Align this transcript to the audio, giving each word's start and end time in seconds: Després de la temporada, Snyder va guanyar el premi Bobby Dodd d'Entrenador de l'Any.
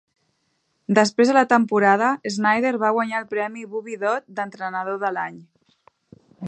Després 0.99 1.31
de 1.31 1.35
la 1.37 1.43
temporada, 1.51 2.09
Snyder 2.37 2.73
va 2.85 2.91
guanyar 2.97 3.23
el 3.23 3.29
premi 3.35 3.67
Bobby 3.75 4.01
Dodd 4.07 4.35
d'Entrenador 4.39 5.03
de 5.05 5.15
l'Any. 5.19 5.41